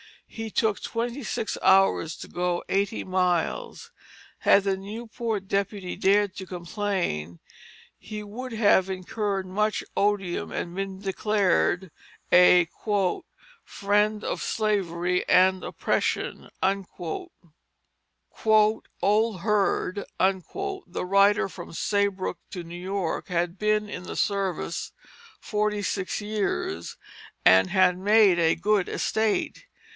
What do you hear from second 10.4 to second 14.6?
and been declared a "friend of